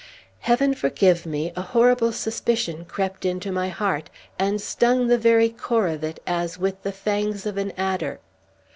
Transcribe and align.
Heaven 0.39 0.73
forgive 0.73 1.27
me! 1.27 1.53
A 1.55 1.61
horrible 1.61 2.11
suspicion 2.11 2.85
crept 2.85 3.23
into 3.23 3.51
my 3.51 3.69
heart, 3.69 4.09
and 4.39 4.59
stung 4.59 5.05
the 5.05 5.17
very 5.19 5.49
core 5.49 5.89
of 5.89 6.03
it 6.03 6.19
as 6.25 6.57
with 6.57 6.81
the 6.81 6.91
fangs 6.91 7.45
of 7.45 7.55
an 7.55 7.71
adder. 7.77 8.19